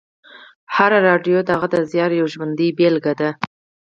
هره 0.75 0.99
راډیو 1.07 1.37
د 1.43 1.49
هغه 1.55 1.67
د 1.73 1.75
زیار 1.91 2.11
یوه 2.19 2.31
ژوندۍ 2.33 2.69
بېلګې 2.77 3.13
ده 3.19 3.29